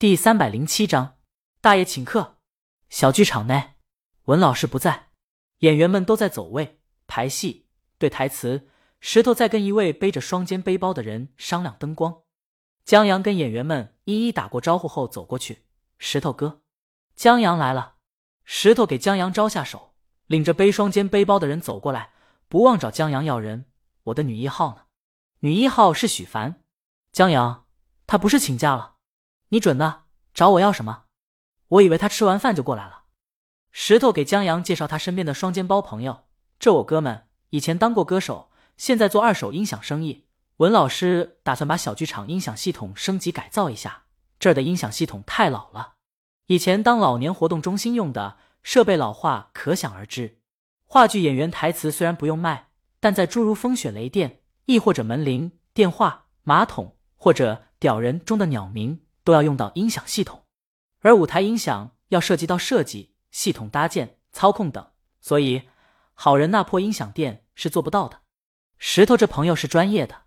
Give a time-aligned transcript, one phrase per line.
[0.00, 1.18] 第三百零七章，
[1.60, 2.36] 大爷请客。
[2.88, 3.74] 小剧场内，
[4.26, 5.08] 文老师不在，
[5.58, 6.78] 演员们都在走位
[7.08, 7.66] 排戏、
[7.98, 8.68] 对台词。
[9.00, 12.22] 石头在跟一位背着双肩背包的人商量灯光。
[12.84, 15.64] 江阳跟演员们一一打过招呼后走过去。
[15.98, 16.62] 石头哥，
[17.16, 17.96] 江阳来了。
[18.44, 19.96] 石头给江阳招下手，
[20.26, 22.12] 领着背双肩背包的人走过来，
[22.46, 23.64] 不忘找江阳要人。
[24.04, 24.82] 我的女一号呢？
[25.40, 26.62] 女一号是许凡。
[27.10, 27.66] 江阳，
[28.06, 28.97] 她不是请假了。
[29.50, 30.02] 你准的，
[30.34, 31.04] 找我要什么？
[31.68, 33.04] 我以为他吃完饭就过来了。
[33.72, 36.24] 石头给江阳介绍他身边的双肩包朋友，
[36.58, 40.26] 这我哥们以前当过歌手，现在做二手音响生意。
[40.58, 44.04] 文老师打算把小剧场音响系统升级改造一下，
[44.38, 45.94] 这儿的音响系统太老了，
[46.46, 50.40] 以前当老年活动中心用的，设备老化可想而知。
[50.84, 52.68] 话剧演员台词虽然不用卖，
[52.98, 59.00] 但在诸如风雪雷电，亦或者门铃、电话、马桶或者屌人中的鸟鸣。
[59.28, 60.46] 都要用到音响系统，
[61.00, 65.68] 而舞台音响要涉及到设计、系统搭建、操控等，所以
[66.14, 68.20] 好人那破音响店是做不到的。
[68.78, 70.22] 石头这朋友是专业的，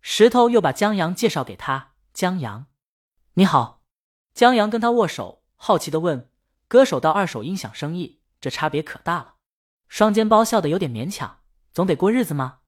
[0.00, 1.94] 石头又把江阳介绍给他。
[2.12, 2.66] 江阳，
[3.32, 3.82] 你好。
[4.32, 6.30] 江阳跟他握手，好奇的问
[6.68, 9.34] ：“歌手到二手音响生意，这差别可大了。”
[9.90, 11.40] 双肩包笑的有点勉强，
[11.72, 12.60] 总得过日子吗？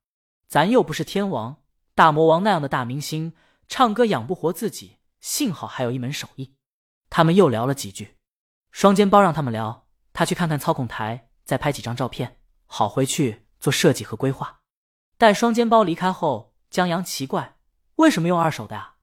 [0.48, 1.62] 咱又不是天王、
[1.94, 3.34] 大魔王那样的大明星，
[3.68, 4.95] 唱歌养不活自己。
[5.20, 6.54] 幸好还有一门手艺，
[7.10, 8.16] 他们又聊了几句。
[8.70, 14.60] 双肩包让他们聊，他去看看操控台，再拍几张照片，好回去做设计和规划。
[15.16, 17.56] 待双肩包离开后，江阳奇怪
[17.96, 18.96] ：“为什么用二手的呀？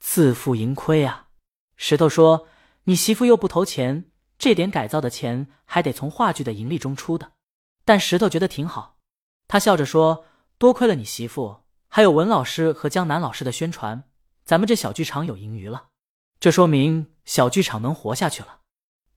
[0.00, 1.28] 自负盈亏啊！”
[1.76, 2.48] 石头说
[2.84, 7.32] ：“你媳妇又不投钱，这点改造的钱还得从话剧的盈利中出的。”
[7.84, 8.98] 但石头觉得挺好，
[9.46, 10.24] 他笑着说
[10.56, 14.04] ：“多亏了你媳妇，还有文老师和江南老师的宣传。”
[14.48, 15.88] 咱们这小剧场有盈余了，
[16.40, 18.60] 这说明小剧场能活下去了。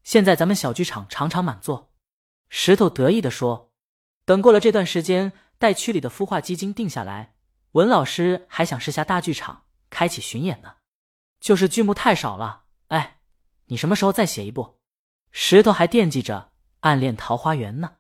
[0.04, 1.94] 现在咱们小剧场场场满座。
[2.50, 3.72] 石头得意的说
[4.28, 7.36] ：“等过了这段时间，待区里的孵化基金定下来，
[7.72, 10.74] 文老师还想试下大剧场，开启巡演呢。
[11.40, 12.66] 就是剧目太少了。
[12.88, 13.22] 哎，
[13.68, 14.82] 你什么时候再写一部？
[15.32, 17.94] 石头还惦记着《暗恋桃花源》呢。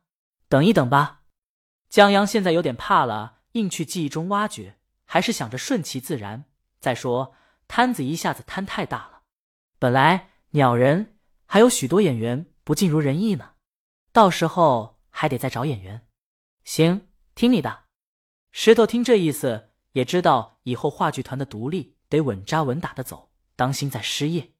[0.49, 1.21] 等一等吧。
[1.87, 4.75] 江阳现在有点怕了，硬去记忆中挖掘，
[5.05, 6.43] 还是想着顺其自然。
[6.81, 7.33] 再说
[7.67, 9.21] 摊子一下子摊太大了，
[9.79, 13.51] 本来鸟人还有许多演员不尽如人意呢，
[14.11, 16.07] 到时候还得再找演员。
[16.63, 17.83] 行，听你的。
[18.51, 24.51] 石头听这意思，也知道以后话剧团的独立得稳扎稳打的走，当心再失业。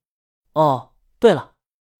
[0.54, 1.56] 哦，对了，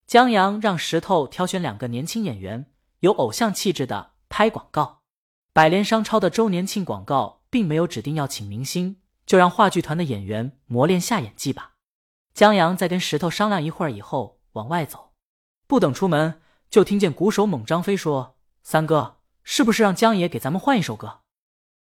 [0.06, 5.02] 江阳让石头挑选两个年轻演员，有偶像气质的拍广告。
[5.52, 9.01] 百联商超的周年庆广告并没有指定要请明星。
[9.32, 11.76] 就让话剧团的演员磨练下演技吧。
[12.34, 15.14] 江阳在跟石头商量一会儿以后，往外走，
[15.68, 21.22] 不等出门，就听见鼓手猛张飞说：“三哥，是不是让江爷给咱们换一首歌？”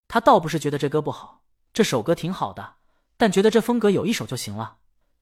[0.06, 2.74] 他倒不是觉得这歌不好，这首歌挺好的，
[3.16, 4.76] 但觉得这风格有一首就行了。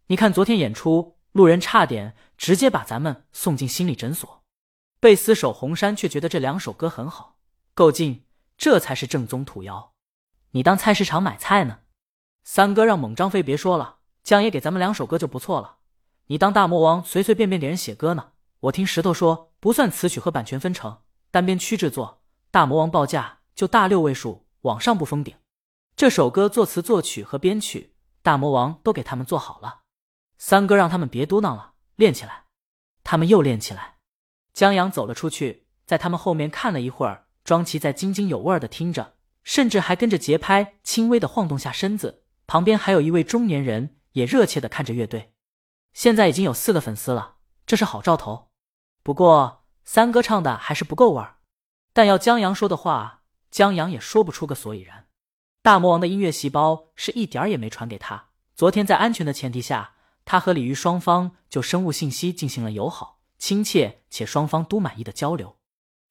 [0.08, 4.44] 你看昨天演出，路人差点直接把咱们送进心理诊所。
[5.00, 7.38] 贝斯手红山却觉得这两首歌很好，
[7.72, 8.26] 够劲，
[8.58, 9.94] 这才是正宗土窑。
[10.50, 11.78] 你当菜市场买菜呢？
[12.50, 15.76] 三哥让猛张飞别说了，江爷给咱们两首歌就不错了。
[16.28, 18.30] 你当大魔王随随便便给人写歌呢？
[18.60, 25.36] 我听石头说，不算词曲和版权分成，单编曲制作，大魔王报价就大六位数，往上不封顶。
[25.94, 27.92] 这首歌作词作曲和编曲，
[28.22, 29.80] 大魔王都给他们做好了。
[30.38, 32.44] 三哥让他们别嘟囔了，练起来。
[33.04, 33.96] 他们又练起来。
[34.54, 42.24] 江阳走了出去，在他们后面看了一会儿，庄琪在津津有味的听着，甚至还跟着节拍轻微的晃动下身子。
[42.48, 45.34] 旁边还有一位中年人，也热切的看着乐队。
[45.92, 47.36] 现在已经有四个粉丝了，
[47.66, 48.48] 这是好兆头。
[49.02, 51.36] 不过三哥唱的还是不够味儿。
[51.92, 55.08] 但要江阳说的话，江阳也说不出个所以然。
[55.60, 58.30] 大魔王的音乐细胞是一点儿也没传给他。
[58.54, 65.58] 昨天在安全的前提下，他和李玉双方就生物信息进行了友好、亲切且双方都满意的交流。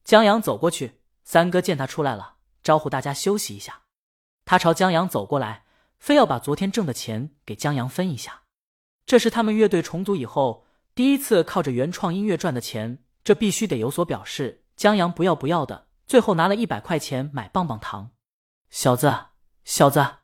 [0.03, 3.81] 江阳走过去，三哥见他出来了，招呼大家休息一下。
[4.45, 5.63] 他朝江阳走过来。
[5.99, 8.43] 非要把昨天挣的钱给江阳分一下，
[9.05, 10.65] 这是他们乐队重组以后
[10.95, 14.63] 第一次靠着原创音乐赚的钱，这必须得有所表示。
[14.75, 18.11] 江阳不要不要的，最后拿了一百块钱买棒棒糖。
[18.69, 19.11] 小子，
[19.63, 20.17] 小子，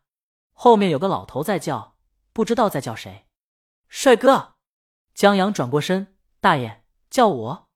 [0.52, 1.98] 后面有个老头在叫，
[2.32, 3.26] 不知道在叫谁。
[3.88, 4.54] 帅哥，
[5.16, 7.70] 江阳转过身，大爷叫我。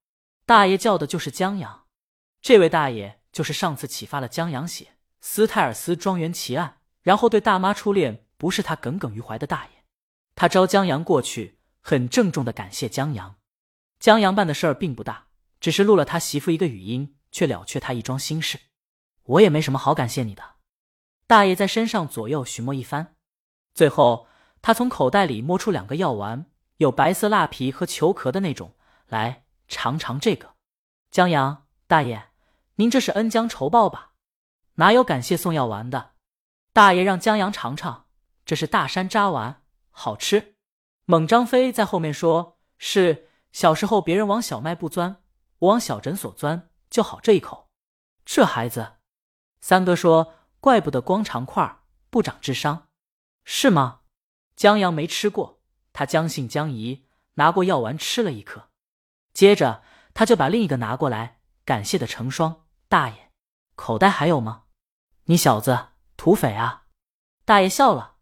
[0.46, 1.86] 大爷叫的就是江阳，
[2.42, 4.86] 这位大爷就是上次启发了江阳写
[5.20, 6.78] 《斯泰尔斯庄园奇案》。
[7.08, 9.86] 然后对大妈初恋不是他耿耿于怀的大爷，
[10.36, 13.38] 他招江阳过去，很郑重的感谢江阳。
[13.98, 15.28] 江阳办的事儿并不大，
[15.62, 18.60] 只是录了他媳妇一个语音，却了却他一桩心事。
[19.24, 20.56] 我也没什么好感谢你的。
[21.28, 23.16] 大爷在身上左右寻摸一番，
[23.74, 24.28] 最后
[24.62, 28.76] 他从口袋里摸出两个药丸，有白色蜡皮和球壳的那种，
[29.08, 30.56] 来尝尝这个。
[31.10, 32.32] 江阳大爷，
[32.76, 34.12] 您这是恩将仇报吧？
[34.76, 36.17] 哪有感谢送药丸的？
[36.78, 38.06] 大爷让江阳尝尝，
[38.46, 40.58] 这是大山楂丸，好吃。
[41.06, 45.24] 猛张飞在后面说：“是小时候别人往小卖部钻，
[45.58, 47.72] 我往小诊所钻，就好这一口。”
[48.24, 48.98] 这孩子，
[49.60, 51.80] 三哥说：“怪不得光长块
[52.12, 52.90] 不长智商，
[53.44, 54.02] 是吗？”
[54.56, 55.60] 江阳没吃过，
[55.94, 58.70] 他将信将疑，拿过药丸吃了一颗，
[59.34, 59.82] 接着
[60.14, 62.68] 他就把另一个拿过来，感谢的成双。
[62.88, 63.32] 大爷，
[63.74, 64.66] 口袋还有吗？
[65.24, 65.88] 你小子
[66.28, 66.88] 土匪啊！
[67.46, 68.18] 大爷笑了。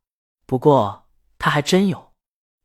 [0.45, 1.09] 不过
[1.39, 2.13] 他还真有。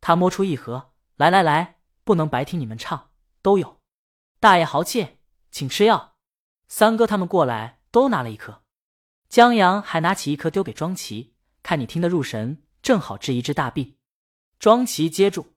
[0.02, 3.08] 他摸出一盒，来来来，不能白听你们唱，
[3.40, 3.80] 都有。
[4.38, 5.16] 大爷豪气，
[5.50, 6.16] 请吃药。
[6.68, 8.64] 三哥他们过来，都拿了一颗。
[9.30, 13.96] 江阳还拿起一颗丢给庄奇，看你听得入神，正好治一治大病。
[14.58, 15.54] 庄奇接住，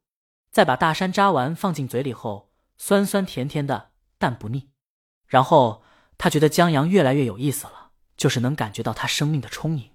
[0.50, 4.72] 再把大山楂丸放进嘴里后，酸酸甜甜的，但不腻。
[5.28, 5.84] 然后
[6.18, 7.83] 他觉得江阳越来越有意思了。
[8.18, 9.92] 就是能感觉到他生命的充盈。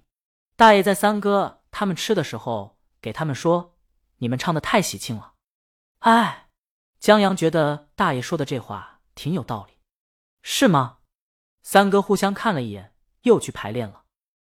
[0.55, 3.77] 大爷在三哥他们吃的时候，给他们说
[4.17, 5.33] ：“你们唱的太喜庆了。”
[5.99, 6.49] 哎，
[6.99, 9.77] 江阳觉得大爷说的这话挺有道理，
[10.41, 10.97] 是吗？
[11.63, 12.93] 三哥互相看了一眼，
[13.23, 14.03] 又去排练了。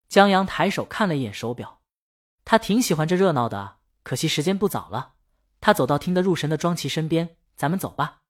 [0.08, 1.82] 江阳抬手看了一眼手表，
[2.46, 5.14] 他挺喜欢这热闹的，可惜时间不早了。
[5.60, 8.22] 他走到听得入神的庄奇身边：“咱们走吧。”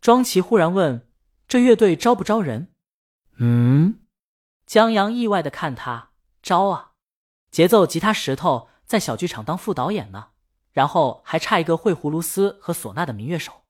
[0.00, 1.08] 庄奇忽然问
[1.46, 2.72] ：“这乐队招不招人？”
[3.38, 4.00] 嗯。
[4.72, 6.92] 江阳意外的看他招啊，
[7.50, 10.28] 节奏吉他石头在小剧场当副导演呢，
[10.70, 13.66] 然后还差一个会葫芦丝和唢呐的民乐手。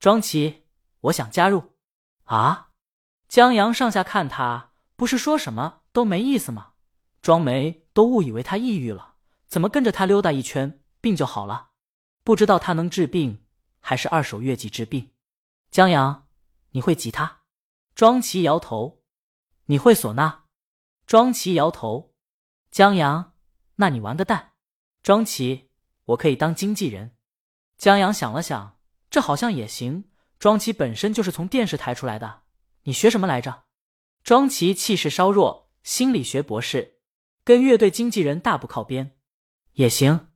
[0.00, 0.64] 庄奇，
[1.02, 1.76] 我想加入。
[2.24, 2.70] 啊！
[3.28, 6.72] 江阳上下看他，不是说什么都没意思吗？
[7.22, 9.14] 庄梅都误以为他抑郁了，
[9.46, 11.68] 怎么跟着他溜达一圈，病就好了？
[12.24, 13.44] 不知道他能治病，
[13.78, 15.12] 还是二手乐器治病？
[15.70, 16.26] 江阳，
[16.70, 17.42] 你会吉他？
[17.94, 18.96] 庄奇摇头。
[19.66, 20.39] 你会唢呐？
[21.10, 22.14] 庄奇摇头。
[22.70, 23.34] 江阳，
[23.74, 24.52] 那你玩个蛋。
[25.02, 25.68] 庄奇，
[26.04, 27.16] 我可以当经纪人。
[27.76, 28.78] 江阳想了想，
[29.10, 30.04] 这好像也行。
[30.38, 32.42] 庄奇本身就是从电视台出来的，
[32.84, 33.64] 你学什么来着？
[34.22, 37.00] 庄奇气势稍弱，心理学博士，
[37.42, 39.16] 跟乐队经纪人大不靠边。
[39.72, 40.28] 也行。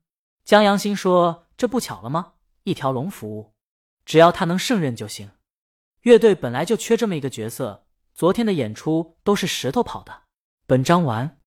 [0.44, 2.32] 江阳心说，这不巧了吗？
[2.64, 3.54] 一条龙服务，
[4.04, 5.30] 只要他能胜任就行。
[6.00, 7.86] 乐队本来就缺这么一个角色。
[8.12, 10.23] 昨天的演出都是石头跑的。
[10.66, 11.36] 本章完。